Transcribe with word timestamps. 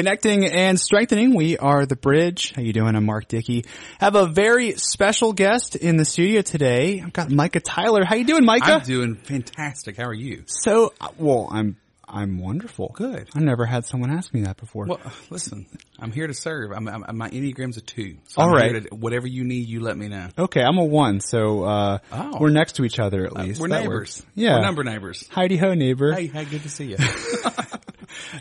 Connecting 0.00 0.44
and 0.44 0.78
strengthening, 0.78 1.34
we 1.34 1.56
are 1.56 1.86
the 1.86 1.96
bridge. 1.96 2.52
How 2.54 2.60
you 2.60 2.74
doing? 2.74 2.94
I'm 2.94 3.06
Mark 3.06 3.28
Dickey. 3.28 3.64
Have 3.98 4.14
a 4.14 4.26
very 4.26 4.72
special 4.72 5.32
guest 5.32 5.74
in 5.74 5.96
the 5.96 6.04
studio 6.04 6.42
today. 6.42 7.00
I've 7.00 7.14
got 7.14 7.30
Micah 7.30 7.60
Tyler. 7.60 8.04
How 8.04 8.14
you 8.16 8.24
doing, 8.26 8.44
Micah? 8.44 8.74
I'm 8.74 8.80
doing 8.82 9.14
fantastic. 9.14 9.96
How 9.96 10.04
are 10.04 10.12
you? 10.12 10.42
so, 10.48 10.92
uh, 11.00 11.08
well, 11.16 11.48
I'm 11.50 11.78
I'm 12.06 12.38
wonderful. 12.38 12.90
Good. 12.92 13.30
I 13.34 13.40
never 13.40 13.64
had 13.64 13.86
someone 13.86 14.10
ask 14.10 14.34
me 14.34 14.42
that 14.42 14.58
before. 14.58 14.84
Well, 14.84 15.00
listen, 15.30 15.64
I'm 15.98 16.12
here 16.12 16.26
to 16.26 16.34
serve. 16.34 16.72
I'm, 16.72 16.86
I'm, 16.86 17.16
my 17.16 17.30
Enneagram's 17.30 17.78
a 17.78 17.80
two. 17.80 18.18
So 18.28 18.42
All 18.42 18.50
right. 18.50 18.84
to- 18.84 18.94
whatever 18.94 19.26
you 19.26 19.44
need, 19.44 19.66
you 19.66 19.80
let 19.80 19.96
me 19.96 20.08
know. 20.08 20.28
okay, 20.38 20.60
I'm 20.62 20.76
a 20.76 20.84
one, 20.84 21.20
so 21.20 21.64
uh, 21.64 21.98
Oh. 22.12 22.36
we're 22.38 22.50
next 22.50 22.72
to 22.76 22.84
each 22.84 22.98
other 23.00 23.24
at 23.24 23.32
least. 23.32 23.62
We're 23.62 23.68
That 23.68 23.80
neighbors. 23.80 24.18
works. 24.18 24.26
Yeah. 24.34 24.56
We're 24.56 24.62
number 24.66 24.84
neighbors. 24.84 25.26
Heidi 25.30 25.56
ho, 25.56 25.72
neighbor. 25.72 26.12
Hey, 26.12 26.26
hey, 26.26 26.44
good 26.44 26.62
to 26.64 26.68
see 26.68 26.84
you. 26.84 26.96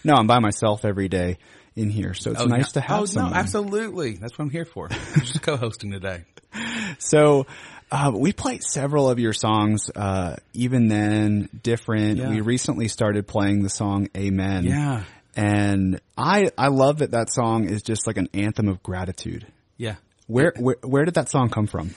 No, 0.04 0.16
I'm 0.16 0.28
by 0.28 0.40
myself 0.40 0.86
every 0.86 1.10
day 1.10 1.38
in 1.76 1.90
here, 1.90 2.14
so 2.14 2.32
it's 2.32 2.46
nice 2.46 2.74
to 2.74 2.82
have 2.82 3.02
oh, 3.02 3.06
someone. 3.06 3.34
no, 3.34 3.38
absolutely. 3.38 4.14
That's 4.14 4.38
what 4.38 4.46
I'm 4.46 4.50
here 4.52 4.66
for. 4.66 4.88
I'm 4.92 5.22
just 5.22 5.42
co-hosting 5.42 5.92
today. 5.92 6.24
So 7.00 7.46
uh, 7.92 8.12
we 8.16 8.32
played 8.32 8.64
several 8.64 9.10
of 9.10 9.20
your 9.20 9.34
songs, 9.34 9.90
uh, 9.94 10.38
even 10.54 10.88
then, 10.88 11.50
different. 11.62 12.20
Yeah. 12.20 12.30
We 12.30 12.40
recently 12.40 12.88
started 12.88 13.28
playing 13.28 13.64
the 13.64 13.70
song 13.70 14.08
"Amen." 14.16 14.64
Yeah. 14.64 15.04
and 15.36 16.00
I 16.18 16.52
I 16.58 16.70
love 16.70 17.00
that 17.00 17.12
that 17.12 17.30
song 17.30 17.68
is 17.70 17.82
just 17.82 18.08
like 18.08 18.18
an 18.18 18.30
anthem 18.34 18.70
of 18.70 18.82
gratitude. 18.82 19.46
Yeah. 19.78 19.96
Where 20.28 20.54
where, 20.58 20.78
where 20.82 21.04
did 21.04 21.16
that 21.16 21.30
song 21.30 21.50
come 21.50 21.68
from? 21.68 21.94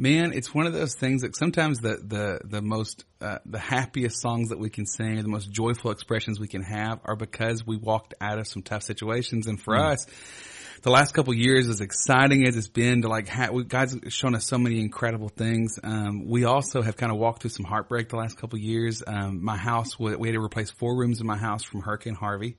Man, 0.00 0.32
it's 0.32 0.54
one 0.54 0.66
of 0.66 0.72
those 0.72 0.94
things 0.94 1.22
that 1.22 1.34
sometimes 1.34 1.80
the 1.80 1.96
the 1.96 2.40
the 2.44 2.62
most 2.62 3.04
uh, 3.20 3.38
the 3.44 3.58
happiest 3.58 4.20
songs 4.20 4.50
that 4.50 4.58
we 4.58 4.70
can 4.70 4.86
sing, 4.86 5.18
or 5.18 5.22
the 5.22 5.28
most 5.28 5.50
joyful 5.50 5.90
expressions 5.90 6.38
we 6.38 6.46
can 6.46 6.62
have, 6.62 7.00
are 7.04 7.16
because 7.16 7.66
we 7.66 7.76
walked 7.76 8.14
out 8.20 8.38
of 8.38 8.46
some 8.46 8.62
tough 8.62 8.84
situations. 8.84 9.48
And 9.48 9.60
for 9.60 9.76
us, 9.76 10.06
the 10.82 10.90
last 10.90 11.14
couple 11.14 11.32
of 11.32 11.38
years, 11.40 11.68
as 11.68 11.80
exciting 11.80 12.46
as 12.46 12.56
it's 12.56 12.68
been 12.68 13.02
to 13.02 13.08
like, 13.08 13.26
ha- 13.26 13.48
we, 13.50 13.64
God's 13.64 13.96
shown 14.10 14.36
us 14.36 14.46
so 14.46 14.56
many 14.56 14.78
incredible 14.78 15.30
things. 15.30 15.80
Um, 15.82 16.28
we 16.28 16.44
also 16.44 16.80
have 16.80 16.96
kind 16.96 17.10
of 17.10 17.18
walked 17.18 17.42
through 17.42 17.50
some 17.50 17.66
heartbreak 17.66 18.08
the 18.08 18.16
last 18.18 18.38
couple 18.38 18.56
of 18.56 18.62
years. 18.62 19.02
Um, 19.04 19.42
my 19.44 19.56
house, 19.56 19.98
we 19.98 20.14
we 20.14 20.28
had 20.28 20.34
to 20.34 20.40
replace 20.40 20.70
four 20.70 20.96
rooms 20.96 21.20
in 21.20 21.26
my 21.26 21.36
house 21.36 21.64
from 21.64 21.80
Hurricane 21.80 22.14
Harvey. 22.14 22.56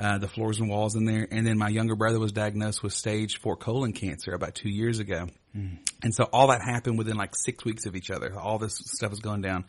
Uh, 0.00 0.18
the 0.18 0.26
floors 0.26 0.58
and 0.58 0.68
walls 0.68 0.96
in 0.96 1.04
there. 1.04 1.28
And 1.30 1.46
then 1.46 1.58
my 1.58 1.68
younger 1.68 1.94
brother 1.94 2.18
was 2.18 2.32
diagnosed 2.32 2.82
with 2.82 2.92
stage 2.92 3.38
four 3.38 3.56
colon 3.56 3.92
cancer 3.92 4.32
about 4.32 4.56
two 4.56 4.70
years 4.70 4.98
ago. 4.98 5.28
And 5.54 6.14
so 6.14 6.24
all 6.32 6.48
that 6.48 6.62
happened 6.62 6.98
within 6.98 7.16
like 7.16 7.34
six 7.34 7.64
weeks 7.64 7.86
of 7.86 7.94
each 7.94 8.10
other. 8.10 8.38
All 8.38 8.58
this 8.58 8.76
stuff 8.76 9.10
was 9.10 9.20
going 9.20 9.42
down. 9.42 9.64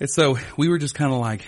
And 0.00 0.08
so 0.08 0.38
we 0.56 0.68
were 0.68 0.78
just 0.78 0.94
kind 0.94 1.12
of 1.12 1.18
like, 1.18 1.44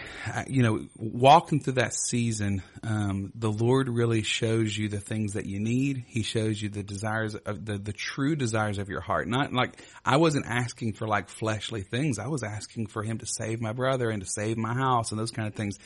you 0.49 0.65
know, 0.65 0.85
walking 0.97 1.61
through 1.61 1.75
that 1.75 1.95
season, 1.95 2.65
um, 2.83 3.31
the 3.37 3.51
Lord 3.51 3.89
really 3.89 4.23
shows 4.23 4.77
you 4.77 4.89
the 4.89 4.99
things 4.99 5.35
that 5.35 5.47
you 5.47 5.61
need. 5.61 6.05
He 6.09 6.25
shows 6.25 6.61
you 6.61 6.69
the 6.69 6.83
desires 6.83 7.37
of 7.37 7.65
the, 7.65 7.79
the 7.79 7.93
true 7.93 8.35
desires 8.35 8.79
of 8.79 8.89
your 8.89 9.01
heart. 9.01 9.29
Not 9.29 9.53
like, 9.53 9.81
I 10.05 10.17
wasn't 10.17 10.47
asking 10.47 10.95
for 10.95 11.07
like 11.07 11.29
fleshly 11.29 11.83
things. 11.83 12.19
I 12.19 12.27
was 12.27 12.43
asking 12.43 12.89
for 12.89 13.05
him 13.05 13.19
to 13.19 13.27
save 13.27 13.61
my 13.61 13.73
brother 13.73 14.11
and 14.11 14.21
to 14.21 14.29
save 14.29 14.57
my 14.57 14.75
house 14.75 15.13
and 15.13 15.21
those 15.21 15.31
kind 15.31 15.47
of 15.47 15.55
things. 15.55 15.79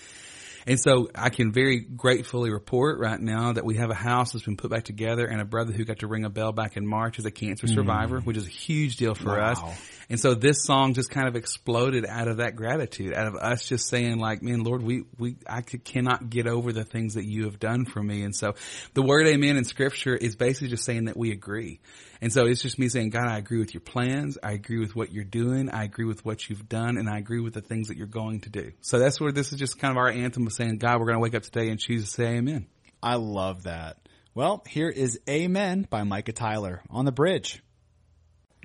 And 0.66 0.80
so 0.80 1.10
I 1.14 1.30
can 1.30 1.52
very 1.52 1.80
gratefully 1.80 2.50
report 2.50 2.98
right 2.98 3.20
now 3.20 3.52
that 3.52 3.64
we 3.64 3.76
have 3.76 3.90
a 3.90 3.94
house 3.94 4.32
that's 4.32 4.44
been 4.44 4.56
put 4.56 4.70
back 4.70 4.84
together 4.84 5.26
and 5.26 5.40
a 5.40 5.44
brother 5.44 5.72
who 5.72 5.84
got 5.84 5.98
to 5.98 6.06
ring 6.06 6.24
a 6.24 6.30
bell 6.30 6.52
back 6.52 6.76
in 6.76 6.86
March 6.86 7.18
as 7.18 7.26
a 7.26 7.30
cancer 7.30 7.66
mm. 7.66 7.74
survivor, 7.74 8.20
which 8.20 8.36
is 8.36 8.46
a 8.46 8.50
huge 8.50 8.96
deal 8.96 9.14
for 9.14 9.40
us. 9.40 9.60
And 10.10 10.20
so 10.20 10.34
this 10.34 10.64
song 10.64 10.94
just 10.94 11.10
kind 11.10 11.26
of 11.26 11.36
exploded 11.36 12.04
out 12.06 12.28
of 12.28 12.38
that 12.38 12.56
gratitude, 12.56 13.14
out 13.14 13.26
of 13.26 13.36
us 13.36 13.66
just 13.66 13.88
saying 13.88 14.18
like, 14.18 14.42
man, 14.42 14.62
Lord, 14.62 14.82
we, 14.82 15.04
we, 15.18 15.36
I 15.48 15.62
cannot 15.62 16.30
get 16.30 16.46
over 16.46 16.72
the 16.72 16.84
things 16.84 17.14
that 17.14 17.24
you 17.24 17.44
have 17.44 17.58
done 17.58 17.84
for 17.84 18.02
me. 18.02 18.22
And 18.22 18.34
so 18.34 18.54
the 18.94 19.02
word 19.02 19.26
amen 19.26 19.56
in 19.56 19.64
scripture 19.64 20.14
is 20.14 20.36
basically 20.36 20.68
just 20.68 20.84
saying 20.84 21.06
that 21.06 21.16
we 21.16 21.32
agree. 21.32 21.80
And 22.20 22.32
so 22.32 22.46
it's 22.46 22.62
just 22.62 22.78
me 22.78 22.88
saying, 22.88 23.10
God, 23.10 23.28
I 23.28 23.38
agree 23.38 23.58
with 23.58 23.74
your 23.74 23.80
plans. 23.80 24.38
I 24.42 24.52
agree 24.52 24.78
with 24.78 24.94
what 24.94 25.12
you're 25.12 25.24
doing. 25.24 25.70
I 25.70 25.84
agree 25.84 26.06
with 26.06 26.24
what 26.24 26.48
you've 26.48 26.68
done 26.68 26.96
and 26.96 27.08
I 27.08 27.18
agree 27.18 27.40
with 27.40 27.54
the 27.54 27.62
things 27.62 27.88
that 27.88 27.96
you're 27.96 28.06
going 28.06 28.40
to 28.40 28.50
do. 28.50 28.72
So 28.80 28.98
that's 28.98 29.20
where 29.20 29.32
this 29.32 29.52
is 29.52 29.58
just 29.58 29.78
kind 29.78 29.90
of 29.90 29.98
our 29.98 30.08
anthem 30.08 30.46
of 30.46 30.52
saying, 30.52 30.78
God, 30.78 31.00
we're 31.00 31.06
going 31.06 31.16
to 31.16 31.22
wake 31.22 31.34
up 31.34 31.42
today 31.42 31.68
and 31.68 31.78
choose 31.80 32.04
to 32.04 32.10
say 32.10 32.36
amen. 32.36 32.66
I 33.02 33.16
love 33.16 33.64
that. 33.64 33.98
Well, 34.34 34.64
here 34.68 34.88
is 34.88 35.20
"Amen" 35.28 35.86
by 35.88 36.02
Micah 36.02 36.32
Tyler 36.32 36.82
on 36.90 37.04
the 37.04 37.12
bridge. 37.12 37.62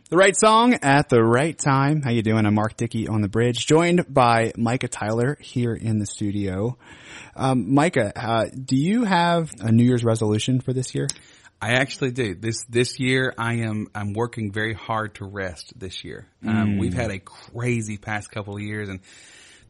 The 0.10 0.18
right 0.18 0.36
song 0.36 0.74
at 0.82 1.08
the 1.10 1.24
right 1.24 1.56
time. 1.56 2.02
How 2.02 2.10
you 2.10 2.24
doing? 2.24 2.48
I'm 2.48 2.56
Mark 2.56 2.76
Dickey 2.76 3.08
on 3.08 3.22
the 3.22 3.28
bridge, 3.28 3.68
joined 3.68 4.12
by 4.12 4.54
Micah 4.58 4.88
Tyler 4.88 5.38
here 5.40 5.76
in 5.76 6.00
the 6.00 6.08
studio. 6.08 6.80
Um, 7.36 7.76
Micah, 7.76 8.12
uh, 8.16 8.46
do 8.46 8.76
you 8.76 9.04
have 9.04 9.52
a 9.60 9.72
New 9.72 9.84
Year's 9.84 10.04
resolution 10.04 10.62
for 10.62 10.74
this 10.74 10.96
year? 10.96 11.08
I 11.62 11.74
actually 11.74 12.10
do. 12.10 12.34
This 12.34 12.66
this 12.68 13.00
year, 13.00 13.36
I 13.38 13.58
am 13.58 13.86
I'm 13.94 14.14
working 14.14 14.52
very 14.52 14.74
hard 14.74 15.14
to 15.16 15.26
rest. 15.26 15.74
This 15.76 16.04
year, 16.04 16.28
um, 16.44 16.80
we've 16.80 16.96
had 16.96 17.12
a 17.12 17.20
crazy 17.20 17.98
past 18.00 18.32
couple 18.32 18.56
of 18.56 18.64
years, 18.64 18.90
and 18.90 19.02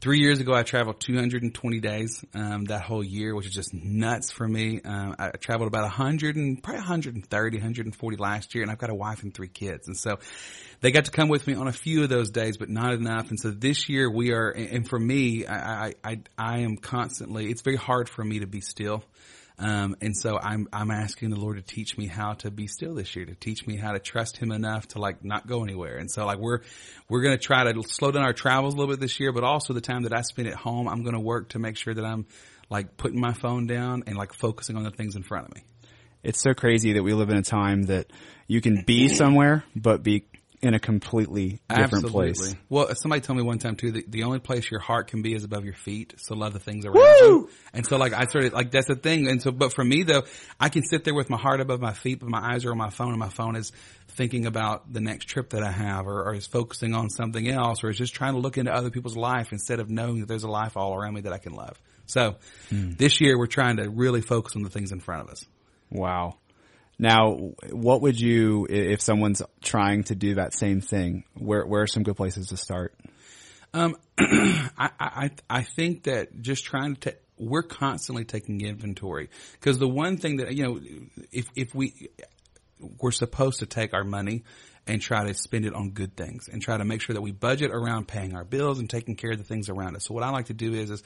three 0.01 0.19
years 0.19 0.39
ago, 0.39 0.53
I 0.53 0.63
traveled 0.63 0.99
220 0.99 1.79
days 1.79 2.23
um, 2.33 2.65
that 2.65 2.81
whole 2.81 3.03
year, 3.03 3.35
which 3.35 3.47
is 3.47 3.53
just 3.53 3.73
nuts 3.73 4.31
for 4.31 4.47
me. 4.47 4.81
Um, 4.83 5.15
I 5.19 5.31
traveled 5.31 5.67
about 5.67 5.83
100 5.83 6.35
and 6.35 6.61
probably 6.61 6.79
130, 6.79 7.57
140 7.57 8.17
last 8.17 8.55
year, 8.55 8.63
and 8.63 8.71
I've 8.71 8.77
got 8.77 8.89
a 8.89 8.95
wife 8.95 9.23
and 9.23 9.33
three 9.33 9.47
kids, 9.47 9.87
and 9.87 9.97
so 9.97 10.19
they 10.81 10.91
got 10.91 11.05
to 11.05 11.11
come 11.11 11.29
with 11.29 11.45
me 11.47 11.55
on 11.55 11.67
a 11.67 11.73
few 11.73 12.03
of 12.03 12.09
those 12.09 12.31
days, 12.31 12.57
but 12.57 12.69
not 12.69 12.93
enough. 12.93 13.29
And 13.29 13.39
so 13.39 13.51
this 13.51 13.89
year, 13.89 14.09
we 14.09 14.31
are, 14.31 14.49
and 14.49 14.87
for 14.87 14.99
me, 14.99 15.45
I 15.45 15.87
I 15.87 15.93
I, 16.03 16.19
I 16.37 16.59
am 16.59 16.77
constantly. 16.77 17.49
It's 17.49 17.61
very 17.61 17.77
hard 17.77 18.09
for 18.09 18.23
me 18.23 18.39
to 18.39 18.47
be 18.47 18.61
still. 18.61 19.03
Um, 19.59 19.97
and 19.99 20.15
so 20.15 20.39
I'm, 20.41 20.69
I'm 20.71 20.89
asking 20.89 21.31
the 21.31 21.39
Lord 21.39 21.57
to 21.57 21.61
teach 21.61 21.97
me 21.97 22.07
how 22.07 22.33
to 22.35 22.49
be 22.49 22.67
still 22.67 22.95
this 22.95 23.13
year, 23.15 23.25
to 23.25 23.35
teach 23.35 23.67
me 23.67 23.75
how 23.75 23.91
to 23.91 23.99
trust 23.99 24.37
Him 24.37 24.51
enough 24.51 24.87
to 24.89 24.99
like 24.99 25.23
not 25.23 25.47
go 25.47 25.63
anywhere. 25.63 25.97
And 25.97 26.09
so 26.09 26.25
like 26.25 26.37
we're, 26.37 26.61
we're 27.09 27.21
going 27.21 27.37
to 27.37 27.43
try 27.43 27.69
to 27.69 27.83
slow 27.83 28.11
down 28.11 28.23
our 28.23 28.31
travels 28.33 28.73
a 28.73 28.77
little 28.77 28.93
bit 28.93 29.01
this 29.01 29.19
year, 29.19 29.33
but 29.33 29.43
also 29.43 29.73
the 29.73 29.81
time 29.81 30.03
that 30.03 30.13
I 30.13 30.21
spend 30.21 30.47
at 30.47 30.55
home, 30.55 30.87
I'm 30.87 31.03
going 31.03 31.13
to 31.13 31.19
work 31.19 31.49
to 31.49 31.59
make 31.59 31.75
sure 31.75 31.93
that 31.93 32.05
I'm 32.05 32.25
like 32.69 32.95
putting 32.95 33.19
my 33.19 33.33
phone 33.33 33.67
down 33.67 34.03
and 34.07 34.15
like 34.15 34.33
focusing 34.33 34.77
on 34.77 34.83
the 34.83 34.91
things 34.91 35.17
in 35.17 35.23
front 35.23 35.47
of 35.47 35.55
me. 35.55 35.63
It's 36.23 36.41
so 36.41 36.53
crazy 36.53 36.93
that 36.93 37.03
we 37.03 37.13
live 37.13 37.29
in 37.29 37.37
a 37.37 37.41
time 37.41 37.83
that 37.83 38.11
you 38.47 38.61
can 38.61 38.83
be 38.85 39.09
somewhere, 39.09 39.63
but 39.75 40.03
be 40.03 40.25
in 40.61 40.73
a 40.73 40.79
completely 40.79 41.61
different 41.73 42.07
place. 42.07 42.55
Well, 42.67 42.93
somebody 42.95 43.21
told 43.21 43.37
me 43.37 43.43
one 43.43 43.59
time 43.59 43.75
too 43.75 43.91
that 43.93 44.11
the 44.11 44.23
only 44.23 44.39
place 44.39 44.69
your 44.69 44.81
heart 44.81 45.07
can 45.07 45.21
be 45.21 45.33
is 45.33 45.43
above 45.43 45.63
your 45.63 45.73
feet. 45.73 46.15
So 46.17 46.35
love 46.35 46.51
the 46.53 46.59
things 46.59 46.85
around 46.85 46.95
you. 47.21 47.49
And 47.73 47.85
so 47.85 47.97
like 47.97 48.13
I 48.13 48.25
started 48.25 48.51
like 48.51 48.71
that's 48.71 48.87
the 48.87 48.95
thing. 48.95 49.27
And 49.29 49.41
so, 49.41 49.51
but 49.51 49.73
for 49.73 49.83
me 49.83 50.03
though, 50.03 50.23
I 50.59 50.69
can 50.69 50.83
sit 50.83 51.05
there 51.05 51.13
with 51.13 51.29
my 51.29 51.37
heart 51.37 51.61
above 51.61 51.79
my 51.79 51.93
feet, 51.93 52.19
but 52.19 52.29
my 52.29 52.53
eyes 52.53 52.65
are 52.65 52.71
on 52.71 52.77
my 52.77 52.89
phone, 52.89 53.09
and 53.09 53.19
my 53.19 53.29
phone 53.29 53.55
is 53.55 53.71
thinking 54.09 54.45
about 54.45 54.91
the 54.91 54.99
next 54.99 55.25
trip 55.25 55.51
that 55.51 55.63
I 55.63 55.71
have, 55.71 56.07
or, 56.07 56.23
or 56.23 56.35
is 56.35 56.45
focusing 56.45 56.93
on 56.93 57.09
something 57.09 57.47
else, 57.47 57.83
or 57.83 57.89
is 57.89 57.97
just 57.97 58.13
trying 58.13 58.33
to 58.33 58.39
look 58.39 58.57
into 58.57 58.73
other 58.73 58.89
people's 58.89 59.15
life 59.15 59.53
instead 59.53 59.79
of 59.79 59.89
knowing 59.89 60.19
that 60.19 60.27
there's 60.27 60.43
a 60.43 60.49
life 60.49 60.75
all 60.75 60.93
around 60.93 61.13
me 61.13 61.21
that 61.21 61.33
I 61.33 61.37
can 61.37 61.53
love. 61.53 61.79
So 62.05 62.35
hmm. 62.69 62.93
this 62.97 63.21
year 63.21 63.37
we're 63.37 63.47
trying 63.47 63.77
to 63.77 63.89
really 63.89 64.21
focus 64.21 64.55
on 64.55 64.63
the 64.63 64.69
things 64.69 64.91
in 64.91 64.99
front 64.99 65.21
of 65.23 65.29
us. 65.29 65.45
Wow. 65.89 66.37
Now, 66.99 67.53
what 67.71 68.01
would 68.01 68.19
you, 68.19 68.67
if 68.69 69.01
someone's 69.01 69.41
trying 69.63 70.03
to 70.05 70.15
do 70.15 70.35
that 70.35 70.53
same 70.53 70.81
thing, 70.81 71.23
where, 71.33 71.65
where 71.65 71.83
are 71.83 71.87
some 71.87 72.03
good 72.03 72.17
places 72.17 72.47
to 72.47 72.57
start? 72.57 72.93
Um, 73.73 73.95
I, 74.19 74.89
I, 74.99 75.31
I 75.49 75.61
think 75.63 76.03
that 76.03 76.41
just 76.41 76.65
trying 76.65 76.97
to, 76.97 77.15
we're 77.37 77.63
constantly 77.63 78.25
taking 78.25 78.59
inventory 78.59 79.29
because 79.53 79.77
the 79.77 79.87
one 79.87 80.17
thing 80.17 80.37
that, 80.37 80.53
you 80.53 80.63
know, 80.63 80.79
if, 81.31 81.45
if 81.55 81.73
we, 81.73 82.09
we're 82.99 83.11
supposed 83.11 83.59
to 83.59 83.65
take 83.65 83.93
our 83.93 84.03
money 84.03 84.43
and 84.85 85.01
try 85.01 85.25
to 85.25 85.33
spend 85.33 85.65
it 85.65 85.73
on 85.73 85.91
good 85.91 86.17
things 86.17 86.49
and 86.51 86.61
try 86.61 86.75
to 86.77 86.83
make 86.83 87.01
sure 87.01 87.13
that 87.13 87.21
we 87.21 87.31
budget 87.31 87.71
around 87.71 88.09
paying 88.09 88.35
our 88.35 88.43
bills 88.43 88.79
and 88.79 88.89
taking 88.89 89.15
care 89.15 89.31
of 89.31 89.37
the 89.37 89.43
things 89.45 89.69
around 89.69 89.95
us. 89.95 90.05
So 90.05 90.13
what 90.13 90.23
I 90.23 90.31
like 90.31 90.47
to 90.47 90.53
do 90.53 90.73
is, 90.73 90.89
is 90.89 91.03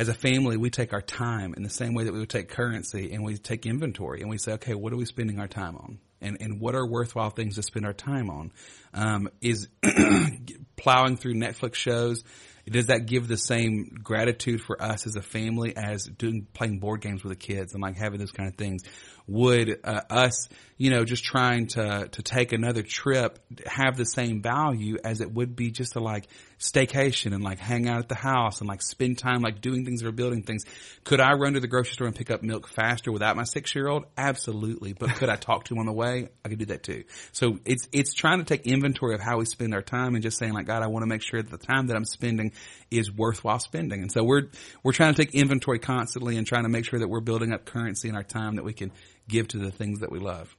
as 0.00 0.08
a 0.08 0.14
family, 0.14 0.56
we 0.56 0.70
take 0.70 0.94
our 0.94 1.02
time 1.02 1.52
in 1.54 1.62
the 1.62 1.68
same 1.68 1.92
way 1.92 2.04
that 2.04 2.12
we 2.14 2.20
would 2.20 2.30
take 2.30 2.48
currency 2.48 3.12
and 3.12 3.22
we 3.22 3.36
take 3.36 3.66
inventory 3.66 4.22
and 4.22 4.30
we 4.30 4.38
say, 4.38 4.52
okay, 4.52 4.74
what 4.74 4.94
are 4.94 4.96
we 4.96 5.04
spending 5.04 5.38
our 5.38 5.46
time 5.46 5.76
on? 5.76 5.98
And, 6.22 6.38
and 6.40 6.58
what 6.58 6.74
are 6.74 6.86
worthwhile 6.86 7.28
things 7.28 7.56
to 7.56 7.62
spend 7.62 7.84
our 7.84 7.92
time 7.92 8.30
on? 8.30 8.50
Um, 8.94 9.28
is 9.42 9.68
plowing 10.76 11.18
through 11.18 11.34
Netflix 11.34 11.74
shows. 11.74 12.24
Does 12.70 12.86
that 12.86 13.06
give 13.06 13.26
the 13.26 13.36
same 13.36 13.96
gratitude 14.02 14.62
for 14.62 14.80
us 14.80 15.06
as 15.06 15.16
a 15.16 15.22
family 15.22 15.76
as 15.76 16.04
doing 16.04 16.46
playing 16.52 16.78
board 16.78 17.00
games 17.00 17.24
with 17.24 17.30
the 17.30 17.36
kids 17.36 17.74
and 17.74 17.82
like 17.82 17.96
having 17.96 18.20
those 18.20 18.30
kind 18.30 18.48
of 18.48 18.56
things? 18.56 18.82
Would 19.26 19.80
uh, 19.84 20.00
us, 20.10 20.48
you 20.76 20.90
know, 20.90 21.04
just 21.04 21.24
trying 21.24 21.68
to 21.68 22.08
to 22.10 22.22
take 22.22 22.52
another 22.52 22.82
trip 22.82 23.38
have 23.64 23.96
the 23.96 24.04
same 24.04 24.42
value 24.42 24.98
as 25.04 25.20
it 25.20 25.32
would 25.32 25.54
be 25.54 25.70
just 25.70 25.92
to 25.92 26.00
like 26.00 26.26
staycation 26.58 27.32
and 27.32 27.42
like 27.42 27.58
hang 27.58 27.88
out 27.88 28.00
at 28.00 28.08
the 28.08 28.14
house 28.14 28.60
and 28.60 28.68
like 28.68 28.82
spend 28.82 29.18
time 29.18 29.40
like 29.40 29.60
doing 29.60 29.84
things 29.84 30.02
or 30.02 30.10
building 30.12 30.42
things? 30.42 30.64
Could 31.04 31.20
I 31.20 31.34
run 31.34 31.54
to 31.54 31.60
the 31.60 31.68
grocery 31.68 31.92
store 31.92 32.06
and 32.06 32.16
pick 32.16 32.30
up 32.30 32.42
milk 32.42 32.68
faster 32.68 33.12
without 33.12 33.36
my 33.36 33.44
six 33.44 33.74
year 33.74 33.88
old? 33.88 34.04
Absolutely. 34.16 34.92
But 34.92 35.10
could 35.16 35.28
I 35.28 35.36
talk 35.36 35.64
to 35.64 35.74
him 35.74 35.78
on 35.78 35.86
the 35.86 35.92
way? 35.92 36.28
I 36.44 36.48
could 36.48 36.58
do 36.58 36.66
that 36.66 36.82
too. 36.82 37.04
So 37.32 37.58
it's 37.64 37.88
it's 37.92 38.14
trying 38.14 38.38
to 38.38 38.44
take 38.44 38.66
inventory 38.66 39.14
of 39.14 39.20
how 39.20 39.38
we 39.38 39.44
spend 39.44 39.74
our 39.74 39.82
time 39.82 40.14
and 40.14 40.22
just 40.22 40.38
saying 40.38 40.52
like 40.52 40.66
God, 40.66 40.82
I 40.82 40.88
want 40.88 41.02
to 41.04 41.08
make 41.08 41.22
sure 41.22 41.40
that 41.40 41.50
the 41.50 41.66
time 41.66 41.86
that 41.86 41.96
I'm 41.96 42.04
spending 42.04 42.52
is 42.90 43.10
worthwhile 43.10 43.58
spending. 43.58 44.02
And 44.02 44.10
so 44.10 44.22
we're, 44.24 44.48
we're 44.82 44.92
trying 44.92 45.14
to 45.14 45.24
take 45.24 45.34
inventory 45.34 45.78
constantly 45.78 46.36
and 46.36 46.46
trying 46.46 46.64
to 46.64 46.68
make 46.68 46.84
sure 46.84 46.98
that 46.98 47.08
we're 47.08 47.20
building 47.20 47.52
up 47.52 47.64
currency 47.64 48.08
in 48.08 48.16
our 48.16 48.22
time 48.22 48.56
that 48.56 48.64
we 48.64 48.72
can 48.72 48.90
give 49.28 49.48
to 49.48 49.58
the 49.58 49.70
things 49.70 50.00
that 50.00 50.10
we 50.10 50.18
love. 50.18 50.54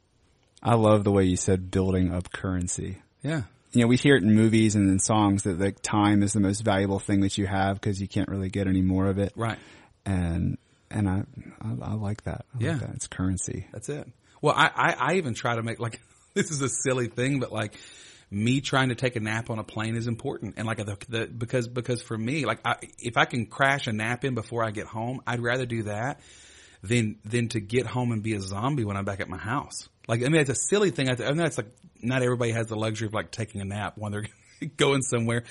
I 0.63 0.75
love 0.75 1.03
the 1.03 1.11
way 1.11 1.25
you 1.25 1.37
said 1.37 1.71
building 1.71 2.13
up 2.13 2.31
currency. 2.31 2.99
Yeah. 3.23 3.43
You 3.73 3.81
know, 3.81 3.87
we 3.87 3.97
hear 3.97 4.15
it 4.15 4.23
in 4.23 4.33
movies 4.33 4.75
and 4.75 4.89
in 4.89 4.99
songs 4.99 5.43
that 5.43 5.59
like 5.59 5.81
time 5.81 6.23
is 6.23 6.33
the 6.33 6.39
most 6.39 6.61
valuable 6.61 6.99
thing 6.99 7.21
that 7.21 7.37
you 7.37 7.47
have 7.47 7.79
because 7.79 7.99
you 7.99 8.07
can't 8.07 8.29
really 8.29 8.49
get 8.49 8.67
any 8.67 8.81
more 8.81 9.07
of 9.07 9.17
it. 9.17 9.33
Right. 9.35 9.57
And, 10.05 10.57
and 10.89 11.09
I, 11.09 11.23
I, 11.61 11.91
I 11.91 11.93
like 11.93 12.23
that. 12.23 12.45
I 12.55 12.63
Yeah. 12.63 12.71
Like 12.73 12.81
that. 12.81 12.89
It's 12.95 13.07
currency. 13.07 13.67
That's 13.71 13.89
it. 13.89 14.07
Well, 14.41 14.53
I, 14.55 14.71
I, 14.75 14.95
I 14.99 15.13
even 15.15 15.33
try 15.33 15.55
to 15.55 15.63
make 15.63 15.79
like, 15.79 15.99
this 16.33 16.51
is 16.51 16.61
a 16.61 16.69
silly 16.69 17.07
thing, 17.07 17.39
but 17.39 17.51
like 17.51 17.75
me 18.31 18.61
trying 18.61 18.89
to 18.89 18.95
take 18.95 19.17
a 19.17 19.19
nap 19.19 19.49
on 19.49 19.59
a 19.59 19.63
plane 19.63 19.95
is 19.95 20.07
important. 20.07 20.55
And 20.57 20.65
like 20.65 20.77
the, 20.77 20.97
the 21.09 21.27
because, 21.27 21.67
because 21.67 22.01
for 22.01 22.17
me, 22.17 22.45
like 22.45 22.59
I, 22.65 22.77
if 22.97 23.17
I 23.17 23.25
can 23.25 23.45
crash 23.45 23.87
a 23.87 23.93
nap 23.93 24.23
in 24.23 24.33
before 24.33 24.63
I 24.63 24.71
get 24.71 24.87
home, 24.87 25.21
I'd 25.27 25.41
rather 25.41 25.65
do 25.65 25.83
that 25.83 26.21
than, 26.81 27.17
than 27.25 27.49
to 27.49 27.59
get 27.59 27.85
home 27.85 28.11
and 28.11 28.23
be 28.23 28.33
a 28.33 28.39
zombie 28.39 28.85
when 28.85 28.95
I'm 28.95 29.05
back 29.05 29.19
at 29.19 29.27
my 29.29 29.37
house. 29.37 29.89
Like, 30.07 30.21
I 30.23 30.29
mean, 30.29 30.41
it's 30.41 30.49
a 30.49 30.55
silly 30.55 30.91
thing. 30.91 31.09
I, 31.09 31.31
know 31.31 31.43
it's 31.43 31.57
like 31.57 31.71
not 32.01 32.23
everybody 32.23 32.51
has 32.51 32.67
the 32.67 32.75
luxury 32.75 33.07
of 33.07 33.13
like 33.13 33.31
taking 33.31 33.61
a 33.61 33.65
nap 33.65 33.93
when 33.97 34.11
they're 34.11 34.25
going 34.77 35.01
somewhere, 35.01 35.43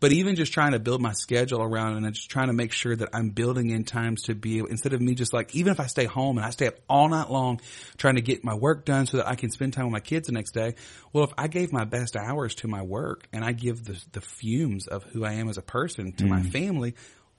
but 0.00 0.12
even 0.12 0.36
just 0.36 0.52
trying 0.52 0.72
to 0.72 0.78
build 0.78 1.00
my 1.00 1.12
schedule 1.12 1.62
around 1.62 1.96
and 1.96 2.14
just 2.14 2.30
trying 2.30 2.48
to 2.48 2.52
make 2.52 2.72
sure 2.72 2.94
that 2.94 3.08
I'm 3.12 3.30
building 3.30 3.70
in 3.70 3.84
times 3.84 4.22
to 4.22 4.34
be 4.34 4.58
able, 4.58 4.68
instead 4.68 4.92
of 4.92 5.00
me 5.00 5.14
just 5.14 5.32
like, 5.32 5.54
even 5.54 5.72
if 5.72 5.80
I 5.80 5.86
stay 5.86 6.04
home 6.04 6.36
and 6.38 6.46
I 6.46 6.50
stay 6.50 6.66
up 6.66 6.74
all 6.88 7.08
night 7.08 7.30
long 7.30 7.60
trying 7.96 8.16
to 8.16 8.22
get 8.22 8.44
my 8.44 8.54
work 8.54 8.84
done 8.84 9.06
so 9.06 9.18
that 9.18 9.28
I 9.28 9.34
can 9.34 9.50
spend 9.50 9.72
time 9.72 9.86
with 9.86 9.92
my 9.92 10.00
kids 10.00 10.26
the 10.26 10.32
next 10.32 10.52
day. 10.52 10.74
Well, 11.12 11.24
if 11.24 11.32
I 11.38 11.48
gave 11.48 11.72
my 11.72 11.84
best 11.84 12.16
hours 12.16 12.54
to 12.56 12.68
my 12.68 12.82
work 12.82 13.26
and 13.32 13.44
I 13.44 13.52
give 13.52 13.84
the, 13.84 14.02
the 14.12 14.20
fumes 14.20 14.86
of 14.86 15.04
who 15.04 15.24
I 15.24 15.34
am 15.34 15.48
as 15.48 15.58
a 15.58 15.62
person 15.62 16.12
to 16.12 16.26
my 16.26 16.40
mm. 16.40 16.50
family, 16.50 16.94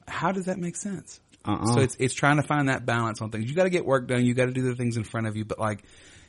how 0.08 0.32
does 0.32 0.46
that 0.46 0.58
make 0.58 0.76
sense? 0.76 1.20
Uh-uh. 1.46 1.74
So 1.74 1.80
it's, 1.80 1.96
it's 2.00 2.14
trying 2.14 2.38
to 2.38 2.44
find 2.44 2.70
that 2.70 2.86
balance 2.86 3.22
on 3.22 3.30
things. 3.30 3.50
You 3.50 3.56
got 3.56 3.64
to 3.64 3.70
get 3.70 3.86
work 3.86 4.08
done. 4.08 4.26
You 4.26 4.34
got 4.34 4.46
to 4.46 4.52
do 4.52 4.64
the 4.64 4.76
things 4.76 4.98
in 4.98 5.04
front 5.04 5.28
of 5.28 5.38
you, 5.38 5.46
but 5.46 5.60
like, 5.60 5.84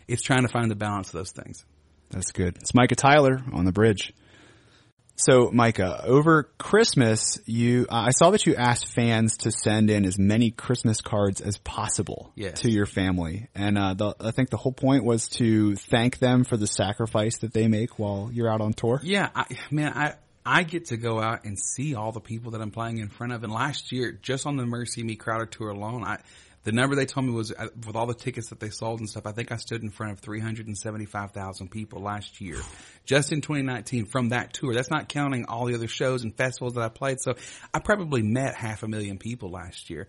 it's 0.06 0.22
trying 0.22 0.42
to 0.42 0.48
find 0.48 0.70
the 0.70 0.76
balance 0.76 1.08
of 1.08 1.14
those 1.14 1.32
things. 1.32 1.64
That's 2.10 2.32
good. 2.32 2.56
It's 2.56 2.74
Micah 2.74 2.94
Tyler 2.94 3.42
on 3.52 3.64
the 3.64 3.72
bridge. 3.72 4.12
So, 5.20 5.50
Micah, 5.52 6.04
over 6.04 6.44
Christmas, 6.58 7.40
you 7.44 7.86
I 7.90 8.10
saw 8.10 8.30
that 8.30 8.46
you 8.46 8.54
asked 8.54 8.86
fans 8.86 9.38
to 9.38 9.50
send 9.50 9.90
in 9.90 10.04
as 10.04 10.16
many 10.16 10.52
Christmas 10.52 11.00
cards 11.00 11.40
as 11.40 11.58
possible 11.58 12.32
Yes. 12.36 12.60
to 12.60 12.70
your 12.70 12.86
family, 12.86 13.48
and 13.52 13.76
uh, 13.76 13.94
the, 13.94 14.14
I 14.20 14.30
think 14.30 14.50
the 14.50 14.56
whole 14.56 14.72
point 14.72 15.04
was 15.04 15.28
to 15.30 15.74
thank 15.74 16.18
them 16.18 16.44
for 16.44 16.56
the 16.56 16.68
sacrifice 16.68 17.38
that 17.38 17.52
they 17.52 17.66
make 17.66 17.98
while 17.98 18.30
you're 18.32 18.48
out 18.48 18.60
on 18.60 18.72
tour. 18.74 19.00
Yeah, 19.02 19.28
I, 19.34 19.46
man, 19.72 19.92
I 19.92 20.14
I 20.46 20.62
get 20.62 20.86
to 20.86 20.96
go 20.96 21.20
out 21.20 21.44
and 21.44 21.58
see 21.58 21.94
all 21.96 22.12
the 22.12 22.20
people 22.20 22.52
that 22.52 22.62
I'm 22.62 22.70
playing 22.70 22.98
in 22.98 23.08
front 23.08 23.32
of. 23.32 23.42
And 23.44 23.52
last 23.52 23.92
year, 23.92 24.12
just 24.22 24.46
on 24.46 24.56
the 24.56 24.62
MercyMe 24.64 25.18
Crowder 25.18 25.46
tour 25.46 25.68
alone, 25.70 26.04
I 26.04 26.20
the 26.64 26.72
number 26.72 26.96
they 26.96 27.06
told 27.06 27.26
me 27.26 27.32
was 27.32 27.52
uh, 27.52 27.68
with 27.86 27.96
all 27.96 28.06
the 28.06 28.14
tickets 28.14 28.48
that 28.48 28.60
they 28.60 28.70
sold 28.70 29.00
and 29.00 29.08
stuff. 29.08 29.26
I 29.26 29.32
think 29.32 29.52
I 29.52 29.56
stood 29.56 29.82
in 29.82 29.90
front 29.90 30.12
of 30.12 30.20
375,000 30.20 31.70
people 31.70 32.00
last 32.02 32.40
year, 32.40 32.58
just 33.04 33.32
in 33.32 33.40
2019 33.40 34.06
from 34.06 34.30
that 34.30 34.52
tour. 34.52 34.74
That's 34.74 34.90
not 34.90 35.08
counting 35.08 35.46
all 35.46 35.66
the 35.66 35.74
other 35.74 35.88
shows 35.88 36.24
and 36.24 36.36
festivals 36.36 36.74
that 36.74 36.82
I 36.82 36.88
played. 36.88 37.20
So 37.20 37.34
I 37.72 37.78
probably 37.78 38.22
met 38.22 38.54
half 38.54 38.82
a 38.82 38.88
million 38.88 39.18
people 39.18 39.50
last 39.50 39.88
year. 39.88 40.08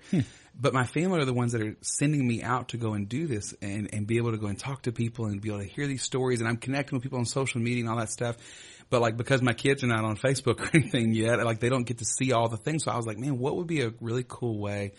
But 0.59 0.73
my 0.73 0.85
family 0.85 1.21
are 1.21 1.25
the 1.25 1.33
ones 1.33 1.53
that 1.53 1.61
are 1.61 1.77
sending 1.81 2.27
me 2.27 2.43
out 2.43 2.69
to 2.69 2.77
go 2.77 2.93
and 2.93 3.07
do 3.07 3.27
this 3.27 3.53
and, 3.61 3.93
and 3.93 4.05
be 4.05 4.17
able 4.17 4.31
to 4.31 4.37
go 4.37 4.47
and 4.47 4.59
talk 4.59 4.81
to 4.83 4.91
people 4.91 5.25
and 5.25 5.39
be 5.39 5.49
able 5.49 5.59
to 5.59 5.67
hear 5.67 5.87
these 5.87 6.03
stories. 6.03 6.41
And 6.41 6.49
I'm 6.49 6.57
connecting 6.57 6.97
with 6.97 7.03
people 7.03 7.19
on 7.19 7.25
social 7.25 7.61
media 7.61 7.83
and 7.83 7.89
all 7.89 7.97
that 7.97 8.09
stuff. 8.09 8.35
But 8.89 9.01
like 9.01 9.15
because 9.15 9.41
my 9.41 9.53
kids 9.53 9.83
are 9.83 9.87
not 9.87 10.03
on 10.03 10.17
Facebook 10.17 10.59
or 10.65 10.69
anything 10.73 11.13
yet, 11.13 11.43
like 11.45 11.59
they 11.59 11.69
don't 11.69 11.85
get 11.85 11.99
to 11.99 12.05
see 12.05 12.33
all 12.33 12.49
the 12.49 12.57
things. 12.57 12.83
So 12.83 12.91
I 12.91 12.97
was 12.97 13.05
like, 13.05 13.17
man, 13.17 13.37
what 13.37 13.55
would 13.55 13.67
be 13.67 13.81
a 13.81 13.93
really 14.01 14.25
cool 14.27 14.59
way 14.59 14.93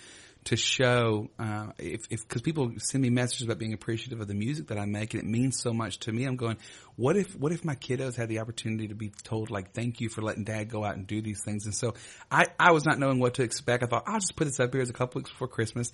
to 0.45 0.57
show 0.57 1.29
uh, 1.39 1.67
if 1.79 2.07
if 2.11 2.27
because 2.27 2.43
people 2.43 2.73
send 2.79 3.03
me 3.03 3.11
messages 3.11 3.45
about 3.45 3.59
being 3.59 3.73
appreciative 3.73 4.21
of 4.21 4.29
the 4.29 4.35
music 4.35 4.69
that 4.69 4.79
I 4.79 4.87
make 4.87 5.13
and 5.15 5.23
it 5.23 5.27
means 5.29 5.61
so 5.61 5.73
much 5.73 5.99
to 6.01 6.13
me. 6.13 6.25
I'm 6.25 6.37
going, 6.37 6.57
what 6.97 7.17
if 7.17 7.35
what 7.37 7.53
if 7.53 7.65
my 7.65 7.75
kiddos 7.75 8.17
had 8.17 8.29
the 8.29 8.39
opportunity 8.39 8.89
to 8.89 8.95
be 8.95 9.11
told 9.23 9.51
like, 9.51 9.73
thank 9.73 10.01
you 10.01 10.09
for 10.09 10.23
letting 10.23 10.45
dad 10.45 10.71
go 10.71 10.85
out 10.85 10.97
and 10.97 11.07
do 11.07 11.21
these 11.21 11.43
things. 11.43 11.67
And 11.67 11.75
so 11.75 11.95
I 12.31 12.47
I 12.59 12.73
was 12.73 12.85
not 12.87 12.99
knowing 12.99 13.19
what 13.19 13.35
to 13.35 13.43
expect. 13.43 13.83
I 13.83 13.87
thought 13.87 14.05
I'll 14.07 14.21
just 14.21 14.37
put 14.37 14.45
this 14.45 14.61
up 14.61 14.73
here 14.73 14.83
as 14.83 14.91
a 14.91 14.95
couple 14.95 15.19
weeks 15.19 15.31
before 15.31 15.49
Christmas. 15.49 15.93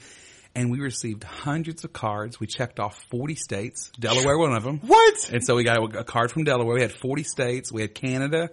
And 0.55 0.71
we 0.71 0.81
received 0.81 1.23
hundreds 1.23 1.85
of 1.85 1.93
cards. 1.93 2.41
We 2.41 2.47
checked 2.47 2.81
off 2.81 2.99
40 3.11 3.35
states, 3.35 3.91
Delaware 4.01 4.39
one 4.39 4.55
of 4.55 4.63
them. 4.63 4.79
What? 4.79 5.31
And 5.31 5.45
so 5.45 5.55
we 5.55 5.65
got 5.65 5.95
a 5.95 6.03
card 6.03 6.31
from 6.33 6.45
Delaware. 6.45 6.77
We 6.77 6.81
had 6.81 6.93
40 6.93 7.25
states. 7.25 7.71
We 7.71 7.83
had 7.83 7.95
Canada. 7.95 8.49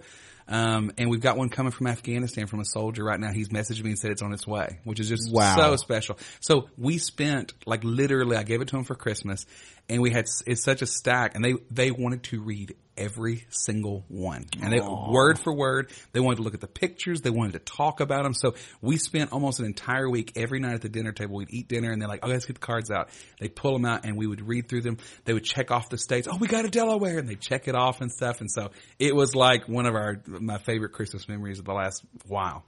Um, 0.46 0.92
and 0.98 1.08
we've 1.08 1.20
got 1.20 1.36
one 1.38 1.48
coming 1.48 1.72
from 1.72 1.86
Afghanistan 1.86 2.46
from 2.46 2.60
a 2.60 2.64
soldier 2.64 3.02
right 3.02 3.18
now. 3.18 3.32
He's 3.32 3.48
messaged 3.48 3.82
me 3.82 3.90
and 3.90 3.98
said 3.98 4.10
it's 4.10 4.22
on 4.22 4.32
its 4.32 4.46
way, 4.46 4.80
which 4.84 5.00
is 5.00 5.08
just 5.08 5.32
Wow. 5.32 5.56
so 5.56 5.76
special. 5.76 6.18
So 6.40 6.68
we 6.76 6.98
spent 6.98 7.54
like 7.66 7.82
literally, 7.82 8.36
I 8.36 8.42
gave 8.42 8.60
it 8.60 8.68
to 8.68 8.76
him 8.76 8.84
for 8.84 8.94
Christmas 8.94 9.46
and 9.88 10.02
we 10.02 10.10
had, 10.10 10.26
it's 10.46 10.62
such 10.62 10.82
a 10.82 10.86
stack 10.86 11.34
and 11.34 11.44
they, 11.44 11.54
they 11.70 11.90
wanted 11.90 12.24
to 12.24 12.40
read 12.42 12.74
every 12.96 13.46
single 13.50 14.04
one 14.08 14.46
and 14.62 14.72
they, 14.72 14.80
word 14.80 15.38
for 15.38 15.54
word, 15.54 15.90
they 16.12 16.20
wanted 16.20 16.36
to 16.36 16.42
look 16.42 16.54
at 16.54 16.60
the 16.60 16.66
pictures. 16.66 17.20
They 17.20 17.30
wanted 17.30 17.52
to 17.52 17.58
talk 17.58 18.00
about 18.00 18.24
them. 18.24 18.34
So 18.34 18.54
we 18.80 18.96
spent 18.96 19.32
almost 19.32 19.60
an 19.60 19.66
entire 19.66 20.08
week 20.08 20.32
every 20.36 20.60
night 20.60 20.74
at 20.74 20.82
the 20.82 20.88
dinner 20.88 21.12
table. 21.12 21.36
We'd 21.36 21.50
eat 21.50 21.68
dinner 21.68 21.90
and 21.90 22.00
they're 22.00 22.08
like, 22.08 22.20
oh, 22.24 22.28
let's 22.28 22.46
get 22.46 22.54
the 22.54 22.60
cards 22.60 22.90
out. 22.90 23.08
They 23.40 23.48
pull 23.48 23.72
them 23.72 23.84
out 23.84 24.04
and 24.04 24.16
we 24.16 24.26
would 24.26 24.46
read 24.46 24.68
through 24.68 24.82
them. 24.82 24.98
They 25.24 25.32
would 25.32 25.44
check 25.44 25.70
off 25.70 25.88
the 25.88 25.98
states. 25.98 26.28
Oh, 26.30 26.36
we 26.36 26.48
got 26.48 26.64
a 26.64 26.70
Delaware 26.70 27.18
and 27.18 27.28
they 27.28 27.36
check 27.36 27.68
it 27.68 27.74
off 27.74 28.00
and 28.00 28.10
stuff. 28.10 28.40
And 28.40 28.50
so 28.50 28.70
it 28.98 29.14
was 29.14 29.34
like 29.34 29.68
one 29.68 29.86
of 29.86 29.94
our, 29.94 30.20
my 30.26 30.58
favorite 30.58 30.92
Christmas 30.92 31.28
memories 31.28 31.58
of 31.58 31.64
the 31.64 31.74
last 31.74 32.02
while. 32.26 32.64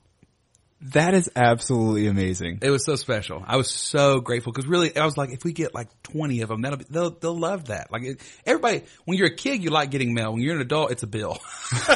That 0.82 1.14
is 1.14 1.30
absolutely 1.34 2.06
amazing. 2.06 2.58
It 2.60 2.70
was 2.70 2.84
so 2.84 2.96
special. 2.96 3.42
I 3.46 3.56
was 3.56 3.70
so 3.70 4.20
grateful 4.20 4.52
because 4.52 4.68
really, 4.68 4.94
I 4.94 5.06
was 5.06 5.16
like, 5.16 5.30
if 5.30 5.42
we 5.42 5.54
get 5.54 5.74
like 5.74 5.88
twenty 6.02 6.42
of 6.42 6.50
them, 6.50 6.60
that'll 6.60 6.78
be, 6.78 6.84
they'll 6.90 7.10
they'll 7.10 7.38
love 7.38 7.66
that. 7.66 7.90
Like 7.90 8.02
it, 8.02 8.20
everybody, 8.44 8.82
when 9.06 9.16
you're 9.16 9.28
a 9.28 9.34
kid, 9.34 9.64
you 9.64 9.70
like 9.70 9.90
getting 9.90 10.12
mail. 10.12 10.32
When 10.34 10.42
you're 10.42 10.54
an 10.54 10.60
adult, 10.60 10.90
it's 10.92 11.02
a 11.02 11.06
bill. 11.06 11.38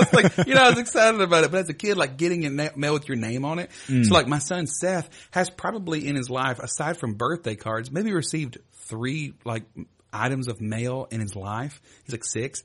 It's 0.00 0.14
like 0.14 0.46
you 0.46 0.54
know, 0.54 0.62
I 0.62 0.70
was 0.70 0.78
excited 0.78 1.20
about 1.20 1.44
it, 1.44 1.50
but 1.50 1.60
as 1.60 1.68
a 1.68 1.74
kid, 1.74 1.96
like 1.96 2.16
getting 2.16 2.46
a 2.46 2.50
na- 2.50 2.70
mail 2.76 2.94
with 2.94 3.08
your 3.08 3.18
name 3.18 3.44
on 3.44 3.58
it. 3.58 3.70
Mm. 3.86 4.06
So 4.06 4.14
like 4.14 4.26
my 4.26 4.38
son 4.38 4.66
Seth 4.66 5.10
has 5.30 5.50
probably 5.50 6.06
in 6.06 6.16
his 6.16 6.30
life, 6.30 6.58
aside 6.58 6.96
from 6.96 7.14
birthday 7.14 7.54
cards, 7.54 7.90
maybe 7.90 8.12
received 8.12 8.58
three 8.72 9.34
like 9.44 9.64
items 10.12 10.48
of 10.48 10.60
mail 10.60 11.06
in 11.10 11.20
his 11.20 11.36
life. 11.36 11.80
He's 12.04 12.12
like 12.12 12.24
six. 12.24 12.62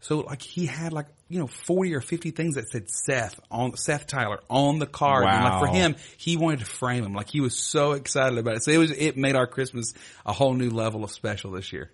So 0.00 0.20
like 0.20 0.40
he 0.42 0.66
had 0.66 0.92
like, 0.92 1.06
you 1.28 1.38
know, 1.38 1.46
40 1.46 1.94
or 1.94 2.00
50 2.00 2.30
things 2.30 2.54
that 2.54 2.68
said 2.70 2.90
Seth 2.90 3.38
on, 3.50 3.76
Seth 3.76 4.06
Tyler 4.06 4.40
on 4.48 4.78
the 4.78 4.86
card. 4.86 5.26
And 5.26 5.44
like 5.44 5.60
for 5.60 5.66
him, 5.66 5.96
he 6.16 6.36
wanted 6.36 6.60
to 6.60 6.66
frame 6.66 7.04
him. 7.04 7.12
Like 7.12 7.28
he 7.28 7.40
was 7.40 7.56
so 7.56 7.92
excited 7.92 8.38
about 8.38 8.56
it. 8.56 8.64
So 8.64 8.70
it 8.70 8.78
was, 8.78 8.90
it 8.90 9.16
made 9.16 9.36
our 9.36 9.46
Christmas 9.46 9.92
a 10.24 10.32
whole 10.32 10.54
new 10.54 10.70
level 10.70 11.04
of 11.04 11.10
special 11.10 11.50
this 11.52 11.72
year. 11.72 11.90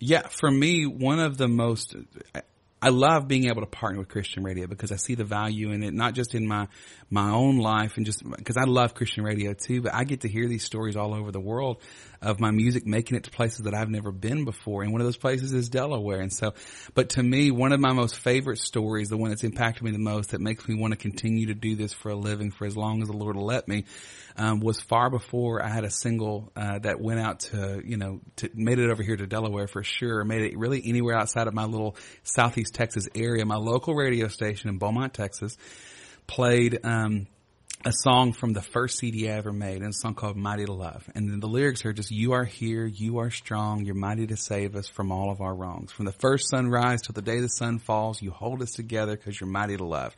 Yeah, 0.00 0.26
for 0.28 0.50
me, 0.50 0.86
one 0.86 1.20
of 1.20 1.36
the 1.36 1.48
most, 1.48 1.94
I 2.84 2.90
love 2.90 3.26
being 3.26 3.46
able 3.46 3.62
to 3.62 3.66
partner 3.66 3.98
with 3.98 4.08
Christian 4.08 4.44
radio 4.44 4.66
because 4.66 4.92
I 4.92 4.96
see 4.96 5.14
the 5.14 5.24
value 5.24 5.70
in 5.70 5.82
it, 5.82 5.94
not 5.94 6.12
just 6.12 6.34
in 6.34 6.46
my, 6.46 6.68
my 7.08 7.30
own 7.30 7.56
life 7.56 7.96
and 7.96 8.04
just 8.04 8.22
because 8.28 8.58
I 8.58 8.64
love 8.64 8.92
Christian 8.92 9.24
radio 9.24 9.54
too, 9.54 9.80
but 9.80 9.94
I 9.94 10.04
get 10.04 10.20
to 10.20 10.28
hear 10.28 10.46
these 10.48 10.64
stories 10.64 10.94
all 10.94 11.14
over 11.14 11.32
the 11.32 11.40
world 11.40 11.80
of 12.20 12.40
my 12.40 12.50
music 12.50 12.86
making 12.86 13.16
it 13.16 13.24
to 13.24 13.30
places 13.30 13.64
that 13.64 13.72
I've 13.72 13.88
never 13.88 14.12
been 14.12 14.44
before. 14.44 14.82
And 14.82 14.92
one 14.92 15.00
of 15.00 15.06
those 15.06 15.16
places 15.16 15.54
is 15.54 15.70
Delaware. 15.70 16.20
And 16.20 16.30
so, 16.30 16.52
but 16.92 17.10
to 17.10 17.22
me, 17.22 17.50
one 17.50 17.72
of 17.72 17.80
my 17.80 17.94
most 17.94 18.18
favorite 18.18 18.58
stories, 18.58 19.08
the 19.08 19.16
one 19.16 19.30
that's 19.30 19.44
impacted 19.44 19.82
me 19.82 19.90
the 19.90 19.98
most, 19.98 20.32
that 20.32 20.42
makes 20.42 20.68
me 20.68 20.74
want 20.74 20.92
to 20.92 20.98
continue 20.98 21.46
to 21.46 21.54
do 21.54 21.76
this 21.76 21.94
for 21.94 22.10
a 22.10 22.14
living 22.14 22.50
for 22.50 22.66
as 22.66 22.76
long 22.76 23.00
as 23.00 23.08
the 23.08 23.16
Lord 23.16 23.36
will 23.36 23.46
let 23.46 23.66
me, 23.66 23.86
um, 24.36 24.60
was 24.60 24.78
far 24.80 25.08
before 25.08 25.64
I 25.64 25.68
had 25.68 25.84
a 25.84 25.90
single, 25.90 26.52
uh, 26.54 26.80
that 26.80 27.00
went 27.00 27.20
out 27.20 27.40
to, 27.40 27.80
you 27.82 27.96
know, 27.96 28.20
to, 28.36 28.50
made 28.52 28.78
it 28.78 28.90
over 28.90 29.02
here 29.02 29.16
to 29.16 29.26
Delaware 29.26 29.68
for 29.68 29.82
sure, 29.82 30.22
made 30.24 30.42
it 30.42 30.58
really 30.58 30.82
anywhere 30.84 31.16
outside 31.16 31.46
of 31.46 31.54
my 31.54 31.64
little 31.64 31.96
Southeast 32.22 32.73
Texas 32.74 33.08
area. 33.14 33.44
My 33.46 33.56
local 33.56 33.94
radio 33.94 34.28
station 34.28 34.68
in 34.68 34.78
Beaumont, 34.78 35.14
Texas 35.14 35.56
played, 36.26 36.80
um, 36.84 37.26
a 37.86 37.92
song 37.92 38.32
from 38.32 38.54
the 38.54 38.62
first 38.62 38.98
CD 38.98 39.28
I 39.28 39.34
ever 39.34 39.52
made, 39.52 39.82
and 39.82 39.90
a 39.90 39.92
song 39.92 40.14
called 40.14 40.36
Mighty 40.36 40.64
to 40.64 40.72
Love. 40.72 41.06
And 41.14 41.28
then 41.30 41.40
the 41.40 41.48
lyrics 41.48 41.84
are 41.84 41.92
just, 41.92 42.10
you 42.10 42.32
are 42.32 42.44
here, 42.44 42.86
you 42.86 43.18
are 43.18 43.30
strong, 43.30 43.84
you're 43.84 43.94
mighty 43.94 44.26
to 44.28 44.36
save 44.38 44.74
us 44.74 44.88
from 44.88 45.12
all 45.12 45.30
of 45.30 45.42
our 45.42 45.54
wrongs. 45.54 45.92
From 45.92 46.06
the 46.06 46.12
first 46.12 46.48
sunrise 46.48 47.02
till 47.02 47.12
the 47.12 47.22
day 47.22 47.40
the 47.40 47.48
sun 47.48 47.78
falls, 47.78 48.22
you 48.22 48.30
hold 48.30 48.62
us 48.62 48.70
together 48.70 49.16
because 49.16 49.38
you're 49.38 49.50
mighty 49.50 49.76
to 49.76 49.84
love. 49.84 50.14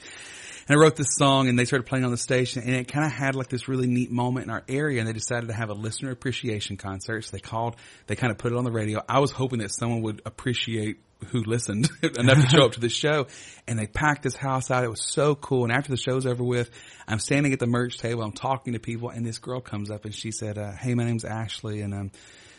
And 0.68 0.76
I 0.76 0.80
wrote 0.80 0.96
this 0.96 1.16
song 1.16 1.48
and 1.48 1.58
they 1.58 1.64
started 1.64 1.86
playing 1.86 2.04
on 2.04 2.10
the 2.12 2.16
station 2.16 2.62
and 2.62 2.74
it 2.74 2.88
kind 2.88 3.04
of 3.04 3.12
had 3.12 3.34
like 3.34 3.48
this 3.48 3.68
really 3.68 3.86
neat 3.86 4.10
moment 4.10 4.46
in 4.46 4.50
our 4.50 4.62
area 4.68 5.00
and 5.00 5.08
they 5.08 5.12
decided 5.12 5.48
to 5.48 5.54
have 5.54 5.68
a 5.68 5.74
listener 5.74 6.10
appreciation 6.10 6.76
concert. 6.76 7.22
So 7.24 7.30
they 7.32 7.40
called, 7.40 7.76
they 8.06 8.16
kind 8.16 8.30
of 8.30 8.38
put 8.38 8.52
it 8.52 8.58
on 8.58 8.64
the 8.64 8.72
radio. 8.72 9.02
I 9.08 9.18
was 9.18 9.32
hoping 9.32 9.58
that 9.60 9.72
someone 9.72 10.02
would 10.02 10.22
appreciate 10.24 10.98
who 11.28 11.42
listened 11.44 11.88
enough 12.18 12.42
to 12.42 12.48
show 12.48 12.64
up 12.64 12.72
to 12.72 12.80
the 12.80 12.88
show 12.88 13.26
and 13.66 13.78
they 13.78 13.86
packed 13.86 14.22
this 14.22 14.36
house 14.36 14.70
out. 14.70 14.84
It 14.84 14.90
was 14.90 15.02
so 15.02 15.34
cool. 15.34 15.64
And 15.64 15.72
after 15.72 15.90
the 15.90 15.96
show's 15.96 16.26
over 16.26 16.44
with, 16.44 16.70
I'm 17.08 17.18
standing 17.18 17.52
at 17.52 17.58
the 17.58 17.66
merch 17.66 17.98
table. 17.98 18.22
I'm 18.22 18.32
talking 18.32 18.74
to 18.74 18.78
people 18.78 19.10
and 19.10 19.24
this 19.24 19.38
girl 19.38 19.60
comes 19.60 19.90
up 19.90 20.04
and 20.04 20.14
she 20.14 20.30
said, 20.30 20.58
uh, 20.58 20.72
Hey, 20.72 20.94
my 20.94 21.04
name's 21.04 21.24
Ashley 21.24 21.80
and, 21.80 21.94
um, 21.94 22.10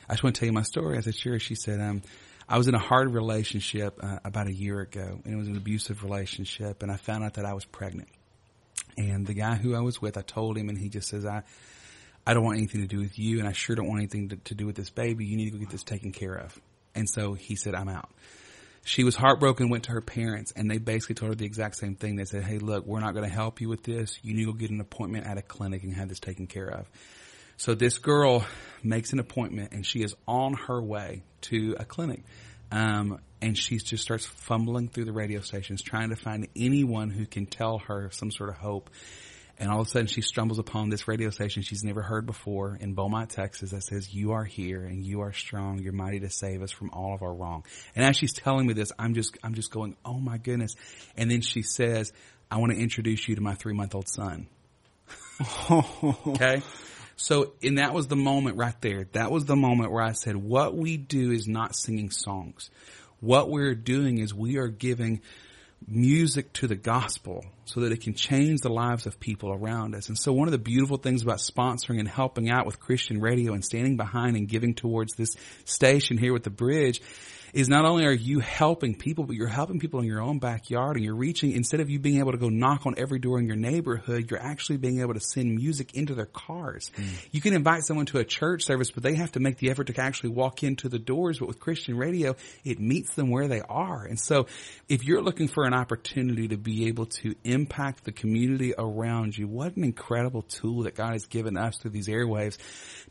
I 0.09 0.13
just 0.13 0.23
want 0.23 0.35
to 0.35 0.39
tell 0.39 0.47
you 0.47 0.53
my 0.53 0.63
story. 0.63 0.97
I 0.97 1.01
said, 1.01 1.15
sure. 1.15 1.37
She 1.37 1.55
said, 1.55 1.81
um, 1.81 2.01
I 2.47 2.57
was 2.57 2.69
in 2.69 2.75
a 2.75 2.79
hard 2.79 3.13
relationship 3.13 3.99
uh, 4.01 4.19
about 4.23 4.47
a 4.47 4.53
year 4.53 4.79
ago 4.79 5.19
and 5.23 5.33
it 5.33 5.37
was 5.37 5.49
an 5.49 5.57
abusive 5.57 6.01
relationship 6.01 6.81
and 6.81 6.91
I 6.91 6.95
found 6.95 7.23
out 7.23 7.33
that 7.33 7.45
I 7.45 7.53
was 7.53 7.65
pregnant. 7.65 8.07
And 8.97 9.27
the 9.27 9.33
guy 9.33 9.55
who 9.55 9.75
I 9.75 9.81
was 9.81 10.01
with, 10.01 10.17
I 10.17 10.21
told 10.21 10.57
him 10.57 10.69
and 10.69 10.77
he 10.77 10.87
just 10.89 11.09
says, 11.09 11.25
I, 11.25 11.43
I 12.25 12.33
don't 12.33 12.43
want 12.43 12.57
anything 12.57 12.81
to 12.81 12.87
do 12.87 12.99
with 12.99 13.19
you 13.19 13.39
and 13.39 13.47
I 13.47 13.51
sure 13.51 13.75
don't 13.75 13.87
want 13.87 13.99
anything 13.99 14.29
to, 14.29 14.37
to 14.37 14.55
do 14.55 14.65
with 14.65 14.75
this 14.75 14.89
baby. 14.89 15.25
You 15.25 15.35
need 15.35 15.45
to 15.45 15.51
go 15.51 15.57
get 15.57 15.69
this 15.69 15.83
taken 15.83 16.13
care 16.13 16.35
of. 16.35 16.57
And 16.95 17.07
so 17.09 17.33
he 17.33 17.55
said, 17.55 17.75
I'm 17.75 17.89
out. 17.89 18.09
She 18.87 19.03
was 19.03 19.17
heartbroken, 19.17 19.67
went 19.67 19.83
to 19.83 19.91
her 19.91 19.99
parents, 19.99 20.53
and 20.55 20.71
they 20.71 20.77
basically 20.77 21.15
told 21.15 21.33
her 21.33 21.35
the 21.35 21.45
exact 21.45 21.75
same 21.75 21.95
thing. 21.95 22.15
They 22.15 22.23
said, 22.23 22.43
Hey, 22.43 22.57
look, 22.57 22.85
we're 22.85 23.01
not 23.01 23.13
going 23.13 23.27
to 23.27 23.33
help 23.33 23.59
you 23.59 23.67
with 23.67 23.83
this. 23.83 24.17
You 24.21 24.33
need 24.33 24.45
to 24.45 24.53
go 24.53 24.57
get 24.57 24.69
an 24.71 24.79
appointment 24.79 25.27
at 25.27 25.37
a 25.37 25.41
clinic 25.41 25.83
and 25.83 25.93
have 25.93 26.07
this 26.07 26.21
taken 26.21 26.47
care 26.47 26.69
of. 26.69 26.89
So 27.57 27.75
this 27.75 27.97
girl 27.97 28.45
makes 28.81 29.11
an 29.11 29.19
appointment 29.19 29.73
and 29.73 29.85
she 29.85 30.03
is 30.03 30.15
on 30.25 30.53
her 30.53 30.81
way 30.81 31.23
to 31.41 31.75
a 31.77 31.83
clinic. 31.83 32.23
Um, 32.71 33.19
and 33.41 33.57
she 33.57 33.77
just 33.77 34.03
starts 34.03 34.25
fumbling 34.25 34.87
through 34.87 35.05
the 35.05 35.11
radio 35.11 35.41
stations 35.41 35.81
trying 35.81 36.11
to 36.11 36.15
find 36.15 36.47
anyone 36.55 37.09
who 37.09 37.25
can 37.25 37.45
tell 37.45 37.79
her 37.79 38.09
some 38.13 38.31
sort 38.31 38.51
of 38.51 38.55
hope. 38.55 38.89
And 39.59 39.71
all 39.71 39.81
of 39.81 39.87
a 39.87 39.89
sudden 39.89 40.07
she 40.07 40.21
stumbles 40.21 40.59
upon 40.59 40.89
this 40.89 41.07
radio 41.07 41.29
station 41.31 41.63
she's 41.63 41.83
never 41.83 42.01
heard 42.03 42.25
before 42.25 42.77
in 42.79 42.93
Beaumont, 42.93 43.31
Texas 43.31 43.71
that 43.71 43.83
says, 43.83 44.13
you 44.13 44.33
are 44.33 44.43
here 44.43 44.83
and 44.83 45.03
you 45.03 45.21
are 45.21 45.33
strong. 45.33 45.79
You're 45.79 45.93
mighty 45.93 46.19
to 46.19 46.29
save 46.29 46.61
us 46.61 46.71
from 46.71 46.91
all 46.91 47.15
of 47.15 47.23
our 47.23 47.33
wrong. 47.33 47.65
And 47.95 48.05
as 48.05 48.15
she's 48.15 48.33
telling 48.33 48.67
me 48.67 48.73
this, 48.73 48.91
I'm 48.99 49.15
just, 49.15 49.35
I'm 49.43 49.55
just 49.55 49.71
going, 49.71 49.95
oh 50.05 50.19
my 50.19 50.37
goodness. 50.37 50.75
And 51.15 51.31
then 51.31 51.41
she 51.41 51.63
says, 51.63 52.13
I 52.51 52.57
want 52.57 52.71
to 52.71 52.79
introduce 52.79 53.27
you 53.27 53.35
to 53.35 53.41
my 53.41 53.55
three 53.55 53.73
month 53.73 53.95
old 53.95 54.07
son. 54.07 54.47
okay. 55.71 56.61
So, 57.15 57.53
and 57.63 57.79
that 57.79 57.93
was 57.93 58.07
the 58.07 58.15
moment 58.15 58.57
right 58.57 58.79
there. 58.81 59.07
That 59.13 59.31
was 59.31 59.45
the 59.45 59.55
moment 59.55 59.91
where 59.91 60.03
I 60.03 60.11
said, 60.11 60.35
what 60.35 60.75
we 60.75 60.97
do 60.97 61.31
is 61.31 61.47
not 61.47 61.75
singing 61.75 62.11
songs. 62.11 62.69
What 63.19 63.49
we're 63.49 63.73
doing 63.73 64.19
is 64.19 64.33
we 64.35 64.57
are 64.57 64.67
giving 64.67 65.21
music 65.85 66.51
to 66.53 66.67
the 66.67 66.75
gospel 66.75 67.45
so 67.65 67.81
that 67.81 67.91
it 67.91 68.01
can 68.01 68.13
change 68.13 68.61
the 68.61 68.69
lives 68.69 69.05
of 69.05 69.19
people 69.19 69.51
around 69.51 69.95
us. 69.95 70.07
And 70.07 70.17
so 70.17 70.33
one 70.33 70.47
of 70.47 70.51
the 70.51 70.57
beautiful 70.57 70.97
things 70.97 71.21
about 71.21 71.37
sponsoring 71.37 71.99
and 71.99 72.07
helping 72.07 72.49
out 72.49 72.65
with 72.65 72.79
Christian 72.79 73.21
radio 73.21 73.53
and 73.53 73.63
standing 73.63 73.97
behind 73.97 74.35
and 74.35 74.47
giving 74.47 74.73
towards 74.73 75.13
this 75.15 75.35
station 75.65 76.17
here 76.17 76.33
with 76.33 76.43
the 76.43 76.49
bridge 76.49 77.01
is 77.53 77.69
not 77.69 77.85
only 77.85 78.05
are 78.05 78.11
you 78.11 78.39
helping 78.39 78.95
people, 78.95 79.25
but 79.25 79.35
you're 79.35 79.47
helping 79.47 79.79
people 79.79 79.99
in 79.99 80.05
your 80.05 80.21
own 80.21 80.39
backyard 80.39 80.95
and 80.95 81.05
you're 81.05 81.15
reaching, 81.15 81.51
instead 81.51 81.79
of 81.79 81.89
you 81.89 81.99
being 81.99 82.19
able 82.19 82.31
to 82.31 82.37
go 82.37 82.49
knock 82.49 82.85
on 82.85 82.95
every 82.97 83.19
door 83.19 83.39
in 83.39 83.47
your 83.47 83.55
neighborhood, 83.55 84.29
you're 84.29 84.41
actually 84.41 84.77
being 84.77 85.01
able 85.01 85.13
to 85.13 85.19
send 85.19 85.55
music 85.55 85.93
into 85.93 86.13
their 86.13 86.25
cars. 86.25 86.91
Mm. 86.97 87.27
You 87.31 87.41
can 87.41 87.53
invite 87.53 87.83
someone 87.83 88.05
to 88.07 88.19
a 88.19 88.25
church 88.25 88.63
service, 88.63 88.91
but 88.91 89.03
they 89.03 89.15
have 89.15 89.31
to 89.33 89.39
make 89.39 89.57
the 89.57 89.69
effort 89.69 89.87
to 89.87 89.99
actually 89.99 90.29
walk 90.29 90.63
into 90.63 90.89
the 90.89 90.99
doors. 90.99 91.39
But 91.39 91.47
with 91.47 91.59
Christian 91.59 91.97
radio, 91.97 92.35
it 92.63 92.79
meets 92.79 93.13
them 93.15 93.29
where 93.29 93.47
they 93.47 93.61
are. 93.61 94.05
And 94.05 94.19
so 94.19 94.47
if 94.89 95.03
you're 95.03 95.21
looking 95.21 95.47
for 95.47 95.65
an 95.65 95.73
opportunity 95.73 96.49
to 96.49 96.57
be 96.57 96.87
able 96.87 97.05
to 97.07 97.35
impact 97.43 98.03
the 98.03 98.11
community 98.11 98.73
around 98.77 99.37
you, 99.37 99.47
what 99.47 99.75
an 99.75 99.83
incredible 99.83 100.41
tool 100.41 100.83
that 100.83 100.95
God 100.95 101.13
has 101.13 101.25
given 101.25 101.57
us 101.57 101.77
through 101.77 101.91
these 101.91 102.07
airwaves 102.07 102.57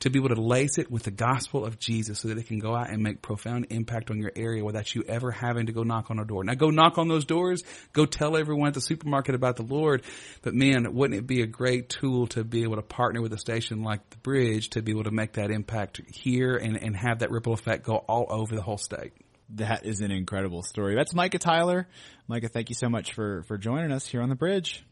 to 0.01 0.11
be 0.11 0.19
able 0.19 0.35
to 0.35 0.41
lace 0.41 0.79
it 0.79 0.91
with 0.91 1.05
the 1.05 1.11
gospel 1.11 1.65
of 1.65 1.79
Jesus 1.79 2.21
so 2.21 2.29
that 2.29 2.39
it 2.39 2.47
can 2.47 2.59
go 2.59 2.75
out 2.75 2.91
and 2.91 3.03
make 3.03 3.23
profound 3.23 3.67
impact 3.71 4.11
on 4.11 4.26
your 4.27 4.45
area 4.45 4.65
without 4.65 4.95
you 4.95 5.05
ever 5.09 5.31
having 5.31 5.67
to 5.67 5.73
go 5.73 5.83
knock 5.83 6.11
on 6.11 6.19
a 6.19 6.25
door. 6.25 6.45
Now 6.45 6.55
go 6.55 6.71
knock 6.71 6.99
on 6.99 7.09
those 7.09 7.25
doors, 7.25 7.63
go 7.93 8.07
tell 8.07 8.37
everyone 8.37 8.69
at 8.69 8.75
the 8.75 8.81
supermarket 8.81 9.35
about 9.35 9.57
the 9.57 9.63
Lord. 9.63 10.03
But 10.43 10.55
man, 10.55 10.95
wouldn't 10.95 11.19
it 11.19 11.27
be 11.27 11.43
a 11.43 11.47
great 11.47 11.89
tool 11.89 12.27
to 12.29 12.45
be 12.45 12.63
able 12.63 12.77
to 12.77 12.83
partner 12.83 13.23
with 13.23 13.33
a 13.33 13.39
station 13.39 13.83
like 13.83 14.09
the 14.11 14.17
bridge 14.19 14.71
to 14.71 14.83
be 14.83 14.93
able 14.93 15.05
to 15.05 15.11
make 15.11 15.35
that 15.35 15.51
impact 15.51 16.01
here 16.13 16.57
and, 16.57 16.77
and 16.77 16.97
have 16.97 17.21
that 17.21 17.31
ripple 17.31 17.53
effect 17.53 17.85
go 17.85 17.97
all 17.97 18.27
over 18.31 18.55
the 18.55 18.63
whole 18.63 18.79
state? 18.79 19.13
That 19.51 19.87
is 19.87 20.01
an 20.01 20.11
incredible 20.11 20.63
story. 20.63 20.97
That's 20.97 21.15
Micah 21.15 21.39
Tyler. 21.39 21.87
Micah, 22.27 22.49
thank 22.49 22.69
you 22.69 22.75
so 22.75 22.89
much 22.89 23.13
for, 23.13 23.45
for 23.45 23.57
joining 23.57 23.93
us 23.93 24.07
here 24.07 24.21
on 24.21 24.29
the 24.29 24.35
bridge. 24.35 24.85